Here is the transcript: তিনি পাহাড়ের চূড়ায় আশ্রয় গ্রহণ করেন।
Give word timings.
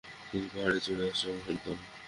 তিনি 0.29 0.47
পাহাড়ের 0.53 0.81
চূড়ায় 0.85 1.11
আশ্রয় 1.13 1.37
গ্রহণ 1.37 1.57
করেন। 1.63 1.79